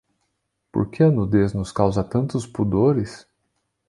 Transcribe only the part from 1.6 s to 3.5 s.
causa tantos pudores?